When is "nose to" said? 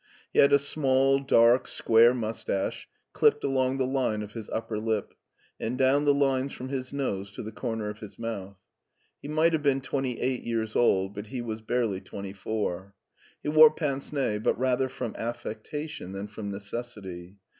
6.91-7.43